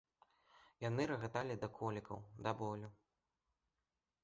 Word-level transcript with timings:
Яны 0.83 1.01
рагаталі 1.11 1.59
да 1.65 1.69
колікаў, 1.81 2.19
да 2.47 2.57
болю. 2.65 2.89